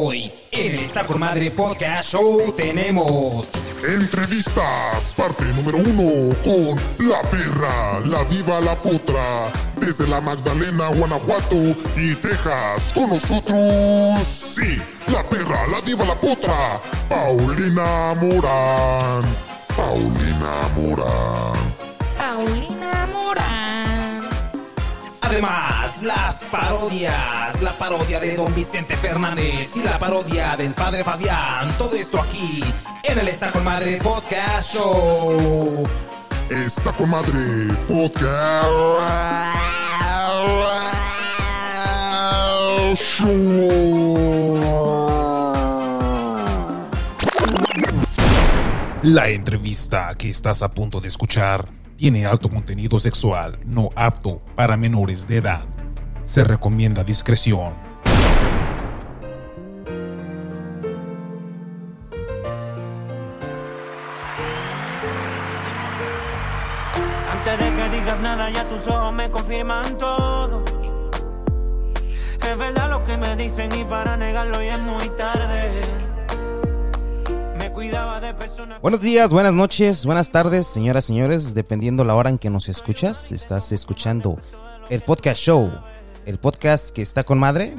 [0.00, 3.48] Hoy, en el Está con Madre Podcast Show, tenemos.
[3.84, 11.56] Entrevistas, parte número uno con La Perra, la Diva, la Potra, desde la Magdalena, Guanajuato
[11.96, 12.92] y Texas.
[12.94, 14.80] Con nosotros, sí,
[15.12, 19.24] La Perra, la Diva, la Potra, Paulina Morán.
[19.76, 21.52] Paulina Morán.
[22.16, 24.28] Paulina Morán.
[25.22, 31.68] Además, las parodias, la parodia de Don Vicente Fernández y la parodia del Padre Fabián.
[31.78, 32.62] Todo esto aquí
[33.04, 35.84] en el Está con Madre Podcast Show.
[36.50, 38.68] Está con madre podcast.
[42.94, 44.58] Show.
[49.02, 54.76] La entrevista que estás a punto de escuchar tiene alto contenido sexual no apto para
[54.76, 55.77] menores de edad.
[56.28, 57.72] Se recomienda discreción.
[67.32, 70.62] Antes de que digas nada, ya tus ojos me confirman todo.
[72.46, 75.80] Es verdad lo que me dicen y para negarlo ya es muy tarde.
[77.58, 78.82] Me cuidaba de personas.
[78.82, 82.68] Buenos días, buenas noches, buenas tardes, señoras y señores, dependiendo la hora en que nos
[82.68, 83.32] escuchas.
[83.32, 84.38] Estás escuchando
[84.90, 85.72] el podcast show,
[86.28, 87.74] el podcast que está con madre,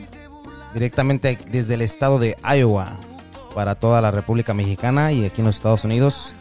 [0.74, 2.98] directamente desde el estado de Iowa,
[3.54, 6.34] para toda la República Mexicana y aquí en los Estados Unidos,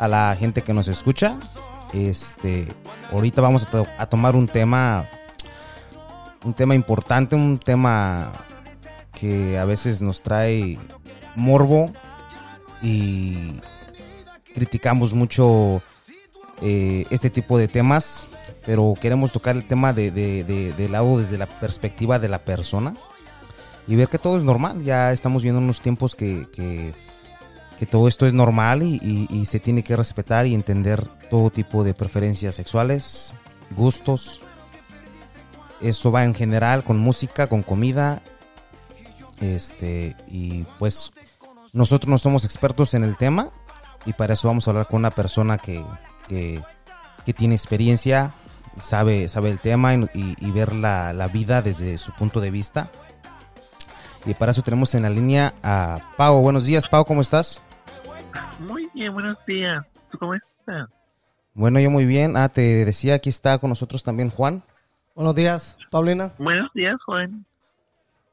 [0.00, 1.38] a la gente que nos escucha.
[1.92, 2.66] Este,
[3.12, 5.08] ahorita vamos a, a tomar un tema,
[6.44, 8.32] un tema importante, un tema
[9.14, 10.76] que a veces nos trae
[11.36, 11.92] morbo
[12.82, 13.60] y
[14.54, 15.82] criticamos mucho
[16.62, 18.28] eh, este tipo de temas,
[18.66, 22.40] pero queremos tocar el tema de, de, de- de lado desde la perspectiva de la
[22.40, 22.94] persona
[23.86, 24.82] y ver que todo es normal.
[24.82, 26.92] Ya estamos viendo unos tiempos que, que,
[27.78, 31.50] que todo esto es normal y, y- y se tiene que respetar y entender todo
[31.50, 33.34] tipo de preferencias sexuales,
[33.76, 34.40] gustos.
[35.80, 38.20] Eso va en general con música, con comida.
[39.40, 41.12] Este, y pues
[41.72, 43.50] nosotros no somos expertos en el tema
[44.04, 45.84] y para eso vamos a hablar con una persona que,
[46.28, 46.62] que,
[47.24, 48.32] que tiene experiencia,
[48.80, 52.50] sabe, sabe el tema y, y- y ver la, la vida desde su punto de
[52.50, 52.90] vista.
[54.24, 56.40] Y para eso tenemos en la línea a Pau.
[56.42, 57.62] Buenos días, Pau, ¿cómo estás?
[58.60, 59.84] Muy bien, buenos días.
[60.10, 60.88] ¿Tú cómo estás?
[61.54, 62.36] Bueno, yo muy bien.
[62.36, 64.62] Ah, te decía, aquí está con nosotros también Juan.
[65.14, 66.32] Buenos días, Paulina.
[66.38, 67.44] Buenos días, Juan.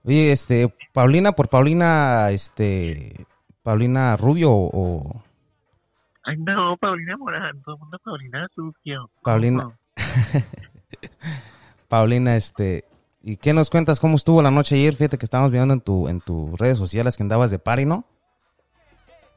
[0.03, 3.25] Oye, este, Paulina, por Paulina, este,
[3.63, 5.23] Paulina Rubio o
[6.25, 7.61] Ay, no, Paulina Morán.
[7.63, 9.09] Todo el mundo Paulina Sucio.
[9.23, 9.77] Paulina-.
[11.87, 12.85] Paulina, este,
[13.23, 13.99] ¿y qué nos cuentas?
[13.99, 14.95] ¿Cómo estuvo la noche ayer?
[14.95, 18.05] Fíjate que estábamos viendo en tu, en tus redes sociales que andabas de party, ¿no?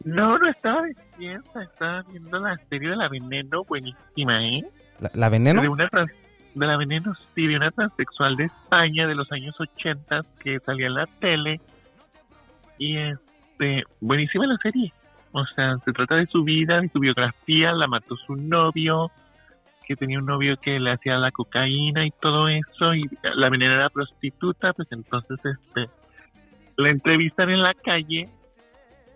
[0.04, 1.62] No, no estaba despierta.
[1.62, 3.64] Estaba viendo la serie de la Veneno.
[3.64, 4.64] Buenísima, ¿eh?
[5.00, 5.60] ¿La, la veneno?
[5.62, 6.10] De una trans-
[6.54, 10.86] de la Veneno, sí, de una transexual de España de los años 80 que salía
[10.86, 11.60] en la tele.
[12.78, 14.92] Y este, buenísima la serie.
[15.32, 17.72] O sea, se trata de su vida, de su biografía.
[17.72, 19.10] La mató su novio,
[19.86, 22.94] que tenía un novio que le hacía la cocaína y todo eso.
[22.94, 25.90] Y la veneno era prostituta, pues entonces este,
[26.76, 28.28] la entrevistan en la calle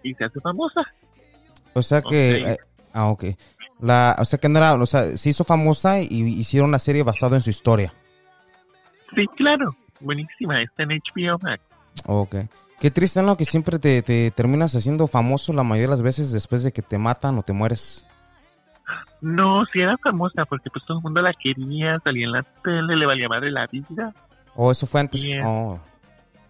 [0.03, 0.83] y se hace famosa.
[1.75, 2.57] O sea que, eh,
[2.93, 3.25] ah, ok.
[3.81, 7.03] La, o sea que no era, o sea, se hizo famosa y hicieron una serie
[7.03, 7.93] basada en su historia.
[9.15, 10.63] Sí, claro, buenísima.
[10.63, 11.63] Está en HBO Max.
[12.07, 12.37] Ok.
[12.83, 13.37] Qué triste, ¿no?
[13.37, 16.83] Que siempre te, te terminas haciendo famoso la mayoría de las veces después de que
[16.83, 18.05] te matan o te mueres.
[19.21, 22.97] No, sí era famosa porque pues todo el mundo la quería, salía en la tele,
[22.97, 24.13] le valía madre la vida.
[24.57, 25.25] O eso fue antes.
[25.45, 25.79] Oh,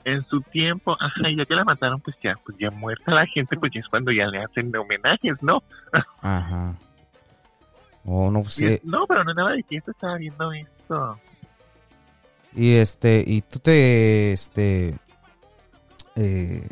[0.05, 3.27] En su tiempo, ajá, y ya que la mataron, pues ya, pues ya muerta la
[3.27, 5.63] gente, pues ya es cuando ya le hacen homenajes, ¿no?
[6.23, 6.75] ajá.
[8.07, 11.19] Oh, no, pues, Y eh, no, pero no andaba de fiesta, estaba viendo esto.
[12.55, 14.97] Y este, y tú te, este,
[16.17, 16.69] eh,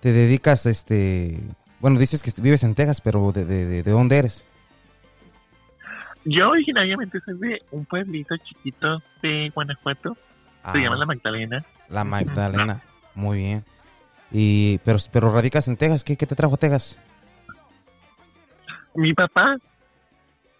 [0.00, 1.38] te dedicas, este,
[1.80, 4.44] bueno, dices que vives en Texas, pero ¿de, de, de- de dónde eres?
[6.24, 10.20] Yo originariamente soy de un pueblito chiquito de Guanajuato, se
[10.64, 11.64] Ah, llama La Magdalena.
[11.88, 12.82] La Magdalena.
[13.14, 13.64] Muy bien.
[14.30, 16.98] Y, pero, pero radicas en Texas, ¿qué, qué te trajo a Texas?
[18.94, 19.56] Mi papá,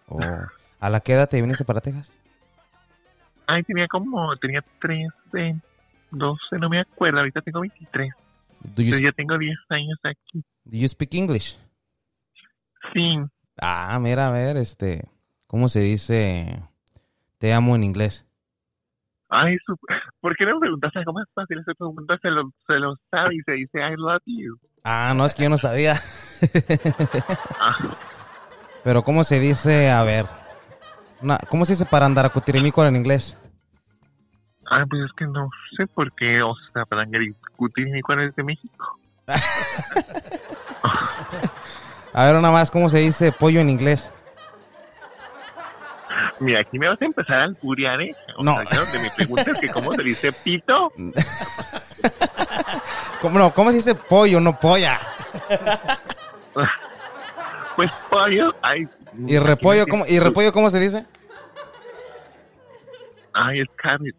[0.07, 0.19] O,
[0.79, 2.11] ¿A la qué edad te viniste para Texas?
[3.47, 5.55] ay, tenía como, tenía 13,
[6.11, 8.09] 12, no me acuerdo, ahorita tengo 23,
[8.61, 10.43] Do you, pero ya tengo 10 años aquí.
[10.65, 11.57] do you speak English?
[12.93, 13.17] Sí,
[13.61, 15.03] Ah, mira, a ver, este,
[15.47, 16.63] ¿cómo se dice
[17.37, 18.25] te amo en inglés?
[19.29, 19.75] Ay, su...
[20.21, 21.59] ¿por qué no me preguntas algo más fácil?
[21.59, 24.57] Esa pregunta se lo, se lo sabe y se dice I love you.
[24.83, 25.95] Ah, no, es que yo no sabía.
[27.59, 27.77] Ah,
[28.83, 29.91] Pero ¿cómo se dice?
[29.91, 30.25] A ver.
[31.21, 33.37] Una- ¿Cómo se dice para andar a cutirimico en inglés?
[34.69, 38.35] Ay, pues es que no sé por qué, o sea, para discutir ni cuál es
[38.35, 38.97] de México.
[42.13, 44.11] A ver, una más, ¿cómo se dice pollo en inglés?
[46.39, 48.11] Mira, aquí me vas a empezar a alburear, ¿eh?
[48.37, 48.55] O No.
[48.67, 50.91] sea, donde me preguntas que cómo se dice pito,
[53.21, 54.99] ¿Cómo, no, ¿cómo se dice pollo, no polla?
[57.75, 58.85] pues pollo, ay.
[59.27, 61.05] ¿Y repollo, cómo, ¿y repollo cómo se dice?
[63.33, 64.13] Ay, es cabbage.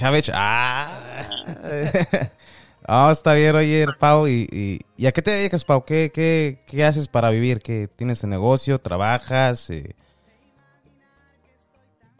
[0.00, 0.30] Cabbage.
[0.34, 0.88] Ah.
[2.92, 4.26] Ah, está bien, oye, Pau.
[4.26, 5.84] ¿Y, y, y a qué te dedicas, Pau?
[5.84, 7.60] ¿Qué, qué, qué haces para vivir?
[7.60, 8.78] ¿Qué tienes de negocio?
[8.78, 9.70] ¿Trabajas?
[9.70, 9.94] Eh,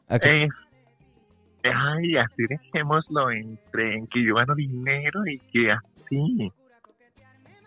[0.08, 6.52] ¿a qué- Eh, ay, así dejémoslo entre en que yo gano dinero y que así.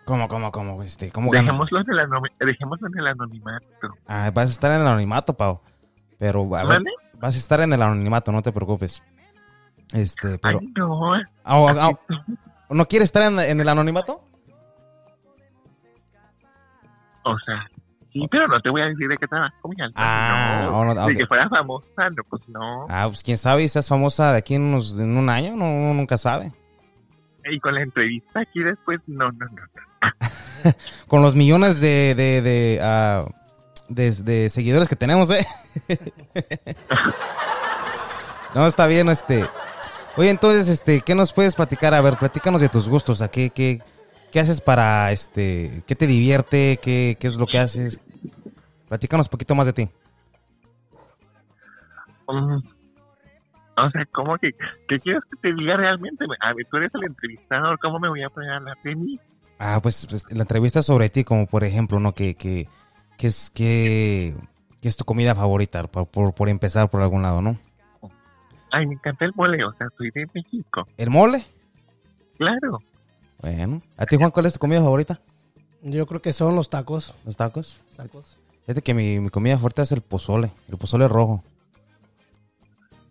[0.05, 0.81] ¿Cómo, cómo, cómo?
[0.83, 1.31] Este, ¿cómo?
[1.31, 3.97] Dejémoslo en, el anomi- dejémoslo en el anonimato.
[4.07, 5.59] Ah, vas a estar en el anonimato, Pau.
[6.19, 6.91] Pero, a ver, ¿Vale?
[7.19, 9.03] vas a estar en el anonimato, no te preocupes.
[9.93, 10.59] Este, pero...
[10.59, 11.13] Ay, no.
[11.15, 11.91] Ah, ah,
[12.69, 14.23] ¿No quieres estar en, en el anonimato?
[17.25, 17.65] O sea,
[18.11, 19.25] sí, pero no te voy a decir de qué
[19.65, 19.93] mi alta.
[19.95, 20.79] Ah, no.
[20.79, 22.85] oh, no, Si que fuera famosa, no, pues no.
[22.89, 25.93] Ah, pues quién sabe, seas famosa de aquí en, unos- en un año, no, uno
[25.93, 26.51] nunca sabe.
[27.49, 29.51] Y con la entrevista aquí después, no, no, no.
[29.51, 30.71] no.
[31.07, 33.25] Con los millones de, de, de, ah,
[33.89, 35.45] de- de seguidores que tenemos, ¿eh?
[38.55, 39.45] no, está bien, este.
[40.15, 41.93] Oye, entonces, este, ¿qué nos puedes platicar?
[41.93, 43.81] A ver, platícanos de tus gustos, ¿a qué, qué,
[44.31, 47.99] qué haces para, este, qué te divierte, qué, qué es lo que haces?
[48.87, 49.89] Platícanos un poquito más de ti.
[52.27, 52.57] Mm,
[53.75, 54.51] o sea, ¿cómo que,
[54.87, 56.25] qué quieres que te diga realmente?
[56.41, 59.19] A ver, tú eres el entrevistador, ¿cómo me voy a pegar la de mí?
[59.57, 62.13] Ah, pues, pues, la entrevista es sobre ti, como por ejemplo, ¿no?
[62.13, 62.67] Que, que,
[63.17, 64.35] que es, que,
[64.79, 67.57] que es tu comida favorita, por, por, por empezar por algún lado, ¿no?
[68.75, 70.87] Ay, me encanta el mole, o sea, soy de México.
[70.97, 71.45] ¿El mole?
[72.37, 72.79] Claro.
[73.39, 73.81] Bueno.
[73.97, 75.19] ¿A ti, Juan, cuál es tu comida favorita?
[75.83, 77.13] Yo creo que son los tacos.
[77.23, 77.81] ¿Los tacos?
[77.95, 78.39] Tacos.
[78.61, 81.43] Fíjate que mi, mi comida favorita es el pozole, el pozole rojo.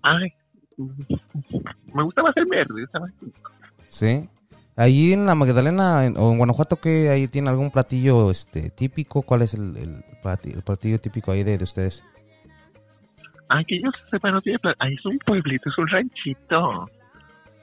[0.03, 0.33] Ay,
[1.95, 3.51] me gusta más el verde, está más rico.
[3.89, 4.29] ¿Sí?
[4.75, 9.23] Ahí en la Magdalena en- o en Guanajuato, que ahí tiene algún platillo este típico?
[9.23, 12.03] ¿Cuál es el, el plati- el platillo, típico ahí de, de ustedes?
[13.55, 14.75] Ay, que yo sepa, no tiene plan.
[14.79, 16.89] Ay, es un pueblito, es un ranchito.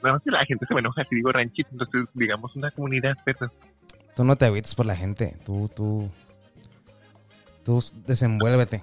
[0.02, 3.16] Nada más que la gente se me enoja si digo ranchito, entonces digamos una comunidad,
[3.24, 3.50] pero
[4.14, 6.08] Tú no te agüites por la gente, tú, tú,
[7.64, 8.82] tú desenvuélvete.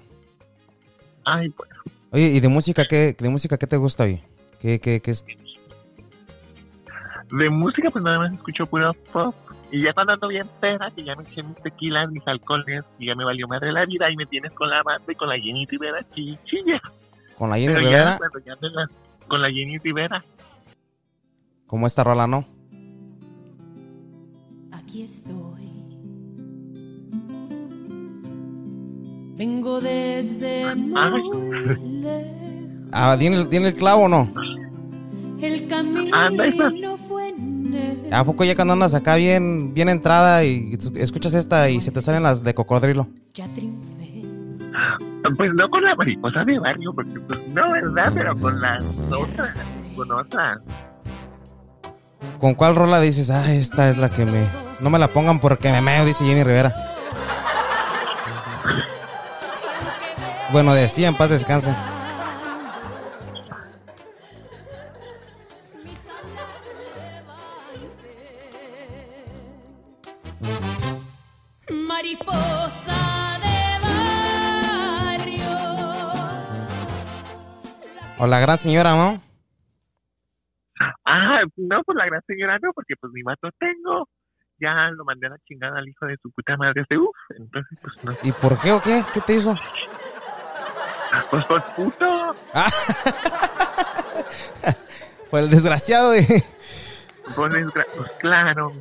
[1.25, 1.75] ay, bueno.
[2.11, 4.21] Oye, ¿y de música qué, de música qué te gusta hoy?
[4.59, 5.25] ¿Qué, qué, qué es?
[7.31, 9.35] De música, pues nada más escucho puro pop.
[9.71, 13.07] Y ya cuando ando bien pera, que ya me eché mis tequilas, mis alcoholes, y
[13.07, 15.35] ya me valió madre la vida, y me tienes con la banda y con la
[15.37, 16.81] Jenny Rivera chichilla.
[17.37, 18.11] ¿Con la Jenny Pero Rivera?
[18.11, 18.89] ya, cuando ya ando en la-
[19.27, 20.23] con la Jenny Rivera.
[21.67, 22.45] Como esta rola, ¿no?
[24.71, 25.67] Aquí estoy.
[29.35, 32.89] Vengo desde muy lejos.
[32.93, 34.29] Ah, ¿tiene, el- ¿tiene el clavo o no?
[35.41, 36.97] El camino Anda, esa.
[37.07, 37.33] fue.
[38.11, 42.01] ¿A poco ya cuando andas acá bien, bien entrada y escuchas esta y se te
[42.01, 43.07] salen las de cocodrilo?
[43.33, 43.97] Ya triunfé.
[45.35, 48.11] Pues no con la mariposa de barrio, porque pues no, ¿verdad?
[48.13, 49.65] Pero con las otras,
[49.95, 50.59] con otras.
[52.39, 53.29] ¿Con cuál rola dices?
[53.29, 54.45] Ah, esta es la que me...
[54.79, 56.73] No me la pongan porque me meo, dice Jenny Rivera.
[60.51, 61.73] Bueno, decía, en paz descanse.
[78.19, 79.21] O la gran señora, ¿no?
[81.05, 84.07] Ah, no, pues la gran señora no, porque pues mi mato tengo.
[84.59, 87.15] Ya lo mandé a la chingada al hijo de su puta madre hace uff.
[87.37, 88.17] Entonces, pues no.
[88.23, 89.03] ¿Y por qué o qué?
[89.13, 89.55] ¿Qué te hizo?
[91.31, 92.35] Pues por puto.
[95.29, 96.43] Fue el desgraciado de...
[97.33, 98.73] Pues, desgra- pues claro.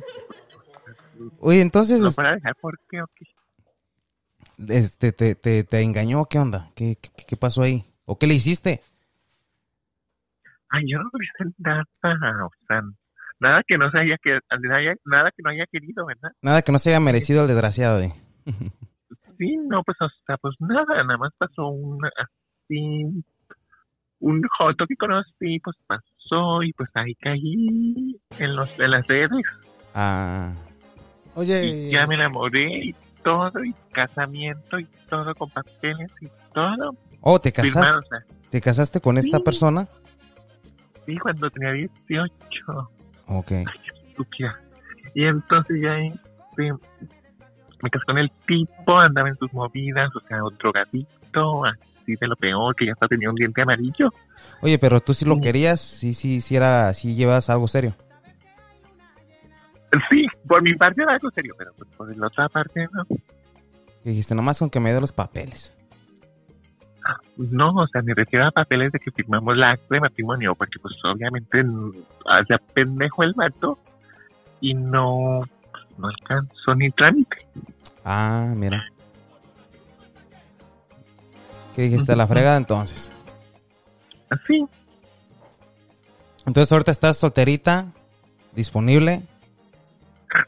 [1.39, 3.25] Oye, entonces, No para dejar por qué o qué.
[4.75, 6.69] este, te, te, te engañó, ¿qué onda?
[6.75, 7.85] ¿Qué, qué, qué pasó ahí?
[8.05, 8.81] ¿O qué le hiciste?
[10.69, 11.83] Ay, yo no hice nada.
[12.45, 12.81] O sea,
[13.39, 14.39] nada que no se haya que
[15.05, 16.31] nada, que no haya querido, ¿verdad?
[16.41, 18.11] Nada que no se haya merecido el desgraciado de...
[19.37, 23.03] Sí, no, pues, o sea, pues nada, nada más pasó una así.
[24.19, 29.29] un joto que conocí, pues pasó y pues ahí caí en, los, en las redes.
[29.93, 30.53] Ah,
[31.35, 36.95] Oye, Y ya me enamoré y todo, y casamiento y todo con papeles y todo.
[37.21, 39.43] oh, ¿te casaste, Firmado, o sea, ¿te casaste con esta Sí.
[39.43, 39.87] persona?
[41.07, 42.29] Sí, cuando tenía 18.
[43.29, 43.51] Ok.
[44.09, 44.59] estúpida.
[45.15, 46.71] Y entonces ya este,
[47.81, 52.27] me casé con el tipo, andaba en sus movidas, o sea, un drogadicto, así de
[52.27, 54.09] lo peor, que ya hasta tenía un diente amarillo.
[54.61, 55.41] Oye, pero tú sí lo Sí.
[55.41, 57.95] querías, sí, sí, sí era, sí llevas algo serio.
[60.09, 63.05] Sí, por mi parte era algo serio, pero pues, por la otra parte no.
[64.03, 65.73] Que dijiste, nomás con que me dé los papeles.
[67.37, 70.79] No, o sea, me refiero a papeles de que firmamos la acta de matrimonio, porque
[70.79, 71.91] pues obviamente mm,
[72.25, 73.77] hacía pendejo el vato
[74.61, 75.43] y no,
[75.97, 77.37] no alcanzó ni trámite.
[78.03, 78.83] Ah, mira.
[81.75, 82.15] ¿Qué dijiste?
[82.15, 83.15] La fregada entonces.
[84.29, 84.65] Así,
[86.45, 87.85] Entonces ahorita estás solterita,
[88.53, 89.21] disponible.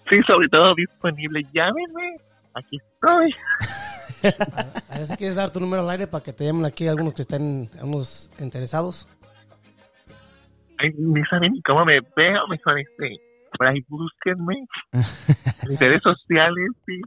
[0.09, 1.45] sí, sobre todo disponible.
[1.53, 2.17] Llámenme,
[2.55, 3.33] aquí estoy.
[4.89, 7.13] a ver si quieres dar tu número al aire para que te llamen aquí algunos
[7.13, 9.07] que estén, unos interesados.
[10.77, 13.17] Ay, ni saben ni cómo me veo, mejor este,
[13.57, 14.65] por ahí búsquenme.
[14.93, 17.01] en mis redes sociales, sí.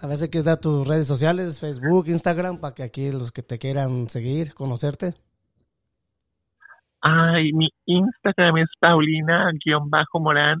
[0.00, 3.42] A ver si quieres dar tus redes sociales, Facebook, Instagram, para que aquí los que
[3.42, 5.14] te quieran seguir, conocerte.
[7.00, 10.58] Ay, mi Instagram es Paulina-Morán.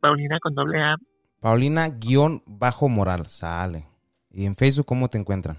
[0.00, 0.96] Paulina con doble A.
[1.40, 3.93] Paulina guion bajo moral, sale.
[4.34, 5.56] Y en Facebook, ¿cómo te encuentran?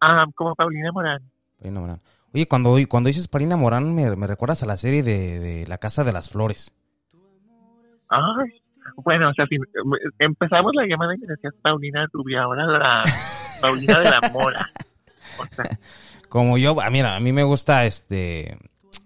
[0.00, 1.22] Ah, como Paulina Morán.
[1.58, 2.00] Paulina Morán.
[2.34, 5.78] Oye, cuando, cuando dices Paulina Morán, me, me recuerdas a la serie de, de La
[5.78, 6.74] Casa de las Flores.
[8.10, 8.60] Ay,
[8.96, 9.56] bueno, o sea, si
[10.18, 13.02] empezamos la llamada y me decías Paulina Rubia, ahora la
[13.60, 14.66] Paulina de la Mora.
[15.38, 15.78] O sea,
[16.28, 18.58] Como yo, ah, mira, a mí me gusta este.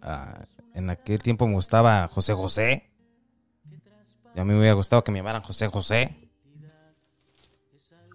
[0.03, 0.41] ah,
[0.75, 2.91] en aquel tiempo me gustaba José José.
[4.35, 6.22] Y a mí me hubiera gustado que me llamaran José José.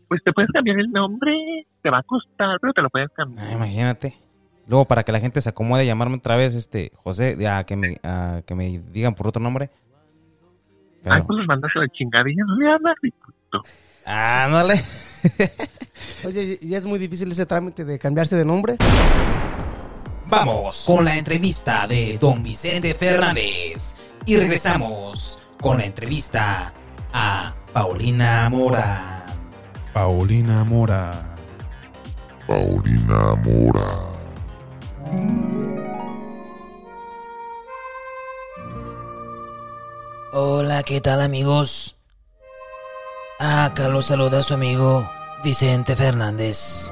[0.08, 1.34] Pues te puedes cambiar el nombre,
[1.82, 3.48] te va a costar, pero te lo puedes cambiar.
[3.48, 4.18] Ah, imagínate.
[4.68, 7.98] Luego, para que la gente se acomode, llamarme otra vez este José, ya que me,
[8.04, 9.70] ah, que me digan por otro nombre.
[11.04, 13.62] Pero, Ay, pues los mandas a la ya no le hablas, y puto.
[14.06, 14.76] ándale.
[16.26, 18.76] Oye, ¿y es muy difícil ese trámite de cambiarse de nombre?
[20.30, 23.96] Vamos con la entrevista de don Vicente Fernández.
[24.26, 26.74] Y regresamos con la entrevista
[27.14, 29.17] a Paulina Mora.
[29.98, 31.12] Paulina Mora.
[32.46, 33.89] Paulina Mora.
[40.34, 41.96] Hola, ¿qué tal amigos?
[43.39, 45.10] Acá los saluda su amigo
[45.44, 46.92] Vicente Fernández.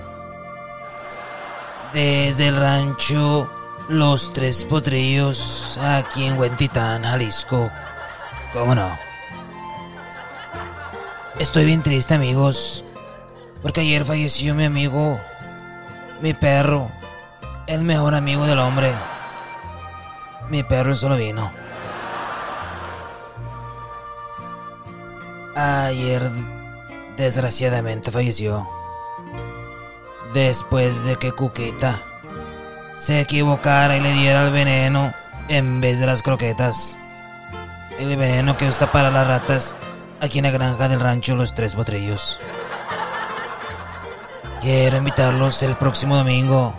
[1.94, 3.48] Desde el rancho
[3.88, 7.70] Los Tres Potrillos, aquí en Huentitán, Jalisco.
[8.52, 8.90] ¿Cómo no?
[11.38, 12.85] Estoy bien triste amigos,
[13.66, 15.20] porque ayer falleció mi amigo,
[16.22, 16.92] mi perro,
[17.66, 18.94] el mejor amigo del hombre.
[20.52, 21.52] Mi perro solo vino.
[25.56, 26.30] Ayer,
[27.18, 28.70] desgraciadamente, falleció.
[30.36, 32.00] Después de que Cuquita
[33.00, 35.12] se equivocara y le diera el veneno
[35.48, 37.00] en vez de las croquetas.
[37.98, 39.76] El veneno que usa para las ratas
[40.22, 42.40] aquí en la granja del rancho Los Tres Potrillos.
[44.66, 46.74] Quiero invitarlos el próximo domingo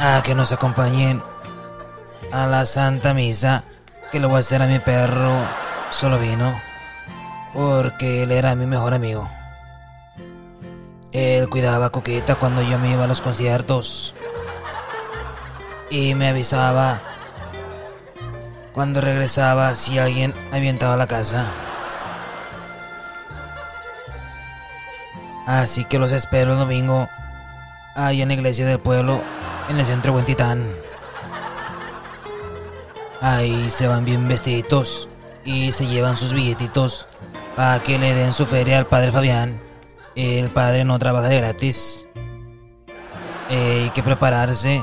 [0.00, 1.22] a que nos acompañen
[2.32, 3.62] a la Santa Misa
[4.10, 5.30] que le voy a hacer a mi perro
[5.92, 6.52] solo vino
[7.52, 9.28] porque él era mi mejor amigo.
[11.12, 14.12] Él cuidaba a Coquita cuando yo me iba a los conciertos
[15.90, 17.00] y me avisaba
[18.72, 21.46] cuando regresaba si alguien había entrado a la casa.
[25.46, 27.08] Así que los espero el domingo
[27.94, 29.20] ahí en la iglesia del pueblo
[29.68, 30.66] en el centro de Huentitán.
[33.20, 35.08] Ahí se van bien vestiditos
[35.44, 37.08] y se llevan sus billetitos
[37.56, 39.60] para que le den su feria al padre Fabián.
[40.14, 42.06] El padre no trabaja de gratis.
[43.50, 44.82] Eh, hay que prepararse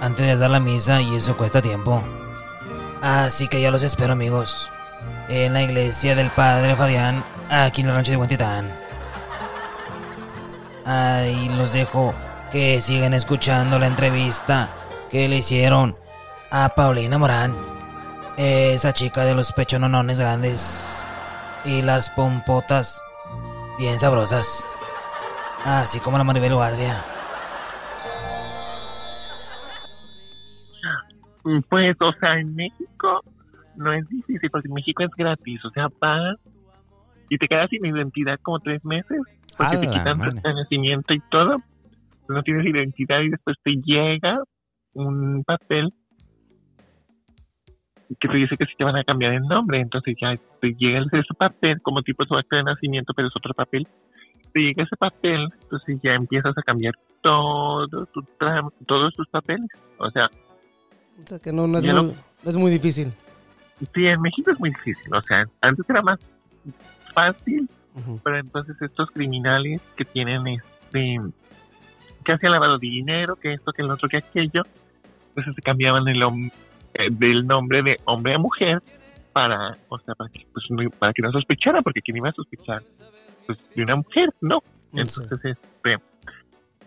[0.00, 2.02] antes de dar la misa y eso cuesta tiempo.
[3.02, 4.70] Así que ya los espero amigos.
[5.28, 8.87] En la iglesia del padre Fabián, aquí en el rancho de Huentitán.
[10.90, 12.14] Ahí los dejo
[12.50, 14.70] que sigan escuchando la entrevista
[15.10, 15.94] que le hicieron
[16.50, 17.54] a Paulina Morán.
[18.38, 21.04] Esa chica de los pechononones grandes
[21.66, 23.02] y las pompotas
[23.78, 24.66] bien sabrosas.
[25.66, 27.04] Así como la Maribel Guardia.
[31.68, 33.20] Pues, o sea, en México
[33.76, 35.62] no es difícil porque en México es gratis.
[35.66, 36.38] O sea, vas
[37.28, 39.20] y te quedas sin identidad como tres meses
[39.58, 41.56] porque ¡A te quitan tu nacimiento y todo.
[42.28, 44.42] No tienes identidad y después te llega
[44.94, 45.92] un papel
[48.20, 49.80] que te dice que sí te van a cambiar el nombre.
[49.80, 53.52] Entonces ya te llega ese papel como tipo su acta de nacimiento, pero es otro
[53.52, 53.86] papel.
[54.52, 58.22] Te llega ese papel, entonces ya empiezas a cambiar todo tu
[58.86, 59.68] todos tus papeles.
[59.98, 60.30] O sea,
[61.20, 61.94] O sea que no, no es, muy,
[62.44, 63.12] no es muy difícil.
[63.94, 65.12] Sí, en México es muy difícil.
[65.14, 66.18] O sea, antes era más
[67.12, 68.20] fácil, Ujú.
[68.22, 71.20] pero entonces estos criminales que tienen este
[72.24, 74.62] que hacían lavado de dinero, que esto, que el otro, que aquello,
[75.30, 76.22] entonces se cambiaban el
[76.94, 78.82] eh, del nombre de hombre a mujer
[79.32, 82.32] para, o sea, para que, pues, no, para que no sospechara, porque quién iba a
[82.32, 82.82] sospechar
[83.46, 84.60] pues, de una mujer, no.
[84.92, 85.00] Sí.
[85.00, 85.96] Entonces, este,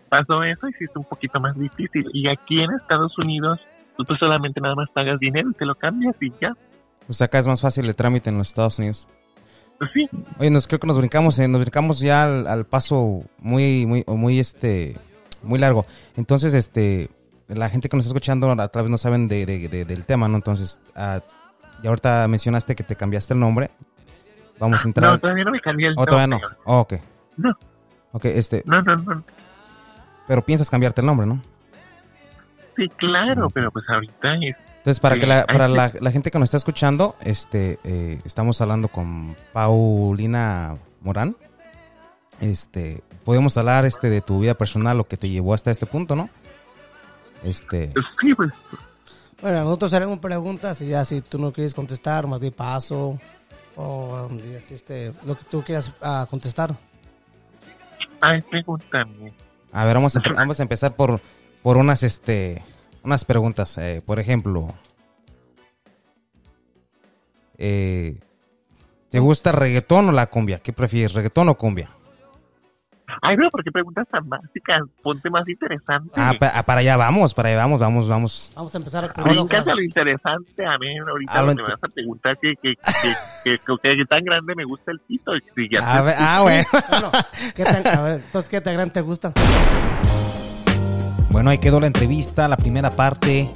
[0.08, 2.06] pasó eso y sí es un poquito más difícil.
[2.12, 3.60] Y aquí en Estados Unidos,
[3.96, 6.54] tú, tú solamente nada más pagas dinero y te lo cambias y ya.
[7.08, 9.08] O sea, acá es más fácil el trámite en los Estados Unidos.
[9.78, 13.22] Pues sí, Oye, nos creo que nos brincamos, eh, nos brincamos ya al, al paso
[13.38, 14.96] muy, muy, muy este,
[15.42, 15.84] muy largo.
[16.16, 17.10] Entonces, este,
[17.48, 20.28] la gente que nos está escuchando a través no saben de, de- de- del tema,
[20.28, 20.36] ¿no?
[20.36, 21.20] Entonces, ah,
[21.82, 23.70] y ahorita mencionaste que te cambiaste el nombre.
[24.60, 25.10] Vamos a entrar.
[25.12, 26.40] no, todavía no me cambié el ¿O todavía no?
[26.64, 26.94] Oh, ok.
[27.36, 27.50] No.
[28.12, 29.24] Ok, este, No, no, no.
[30.28, 31.42] pero piensas cambiarte el nombre, ¿no?
[32.76, 34.34] Sí, claro, pero pues ahorita.
[34.82, 38.60] Entonces, para que la, para la, la gente que nos está escuchando, este, eh, estamos
[38.60, 41.36] hablando con Paulina Morán.
[42.40, 46.16] Este, podemos hablar este de tu vida personal, lo que te llevó hasta este punto,
[46.16, 46.28] ¿no?
[47.44, 48.50] Este, Sí, pues,
[49.40, 53.20] Bueno, nosotros haremos preguntas y ya si tú no quieres contestar, más de paso.
[53.76, 56.74] O um, este, lo que tú quieras ah, contestar.
[58.20, 59.32] ay, pregúntame.
[59.72, 61.20] a ver, vamos a, vamos a empezar por,
[61.62, 62.64] por unas, este,
[63.02, 63.76] unas preguntas.
[63.78, 64.68] Eh, por ejemplo,
[67.58, 68.18] eh,
[69.10, 70.58] ¿te gusta reggaetón o la cumbia?
[70.60, 71.88] ¿Qué prefieres, reggaetón o cumbia?
[73.20, 74.80] Ay, no, ¿por qué preguntas tan básicas?
[75.02, 76.10] Ponte más interesante.
[76.16, 78.52] Ah, pa- ah, para allá vamos, para allá vamos, vamos, vamos.
[78.56, 81.62] Vamos a empezar me primero con encanta lo interesante, a mí ahorita Ah, lo me
[81.62, 85.32] vas a preguntar que, que, que, que, que- que tan grande me gusta el pito.
[85.36, 86.64] y ya A ver, ah, bueno.
[86.88, 87.10] Bueno,
[87.54, 89.32] ¿qué tan, a ver, entonces, ¿qué tan grande te gusta?
[91.32, 93.50] Bueno, ahí quedó la entrevista, la primera parte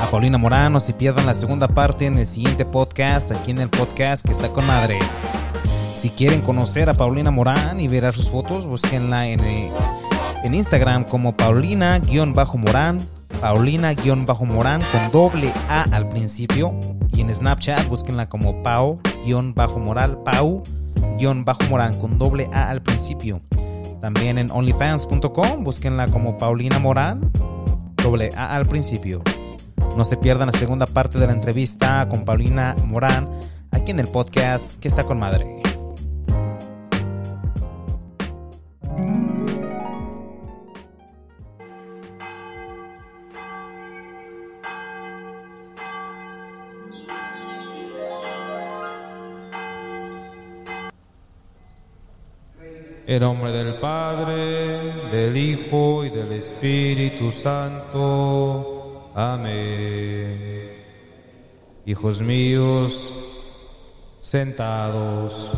[0.00, 0.72] a Paulina Morán.
[0.72, 4.32] No se pierdan la segunda parte en el siguiente podcast, aquí en el podcast que
[4.32, 4.98] está con madre.
[5.94, 9.70] Si quieren conocer a Paulina Morán y ver sus fotos, búsquenla en, eh,
[10.44, 12.98] en Instagram como Paulina-Morán,
[13.42, 16.72] Paulina-Morán con doble A al principio.
[17.12, 23.42] Y en Snapchat búsquenla como Pau-Moral, Pau-Morán con doble A al principio.
[24.02, 27.30] También en onlyfans.com, búsquenla como Paulina Morán,
[28.02, 29.22] doble A al principio.
[29.96, 33.30] No se pierdan la segunda parte de la entrevista con Paulina Morán,
[33.70, 35.61] aquí en el podcast que está con madre.
[53.12, 59.12] En nombre del Padre, del Hijo y del Espíritu Santo.
[59.14, 60.82] Amén.
[61.84, 63.14] Hijos míos,
[64.18, 65.50] sentados.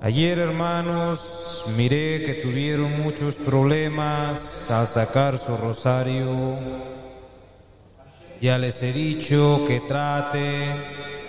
[0.00, 6.95] Ayer, hermanos, miré que tuvieron muchos problemas al sacar su rosario.
[8.46, 10.68] Ya les he dicho que trate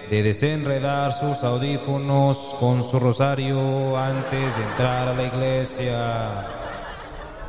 [0.07, 6.45] de desenredar sus audífonos con su rosario antes de entrar a la iglesia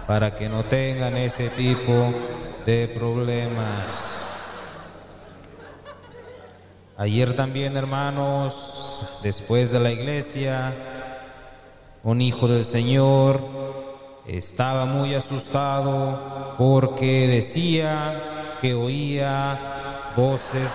[0.07, 1.93] para que no tengan ese tipo
[2.65, 4.31] de problemas.
[6.97, 10.73] Ayer también, hermanos, después de la iglesia,
[12.05, 13.39] un hijo del Señor
[14.27, 20.71] estaba muy asustado porque decía que oía voces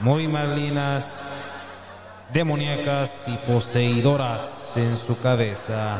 [0.00, 1.22] muy malinas,
[2.32, 5.98] demoníacas y poseidoras en su cabeza.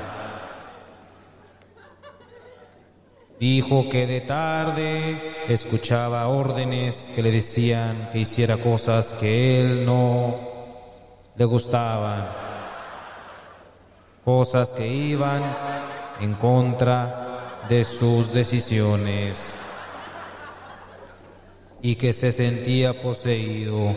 [3.38, 10.36] Dijo que de tarde escuchaba órdenes que le decían que hiciera cosas que él no
[11.36, 12.26] le gustaban,
[14.24, 15.42] cosas que iban
[16.20, 19.56] en contra de sus decisiones
[21.82, 23.94] y que se sentía poseído.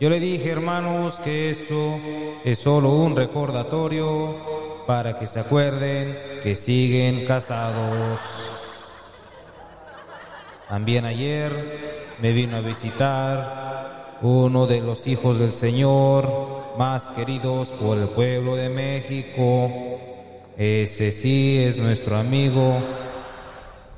[0.00, 1.98] Yo le dije, hermanos, que eso
[2.44, 4.36] es solo un recordatorio
[4.86, 8.20] para que se acuerden que siguen casados.
[10.68, 11.52] También ayer
[12.20, 16.28] me vino a visitar uno de los hijos del Señor
[16.78, 19.70] más queridos por el pueblo de México.
[20.56, 22.78] Ese sí es nuestro amigo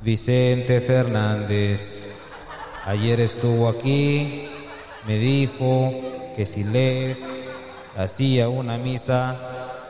[0.00, 2.30] Vicente Fernández.
[2.84, 4.48] Ayer estuvo aquí,
[5.06, 5.92] me dijo
[6.36, 7.16] que si le
[7.96, 9.36] hacía una misa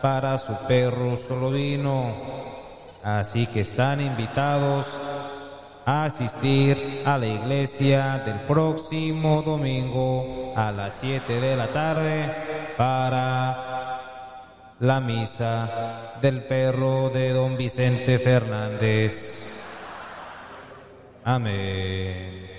[0.00, 2.14] para su perro solo vino.
[3.02, 4.86] Así que están invitados
[5.84, 12.32] a asistir a la iglesia del próximo domingo a las 7 de la tarde
[12.76, 13.66] para
[14.80, 19.55] la misa del perro de don Vicente Fernández.
[21.26, 22.55] Amén.